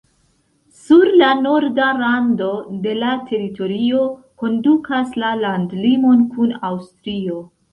Sur 0.85 1.03
la 1.21 1.27
norda 1.41 1.89
rando 1.97 2.47
de 2.87 2.95
la 3.03 3.11
teritorio 3.27 4.01
kondukas 4.45 5.15
la 5.25 5.35
landlimon 5.45 6.25
kun 6.35 6.57
Aŭstrio. 6.73 7.39